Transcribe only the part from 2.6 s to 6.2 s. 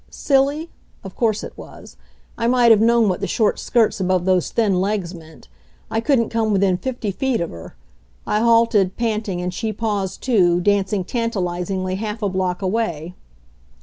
have known what the short skirts above those thin legs meant. I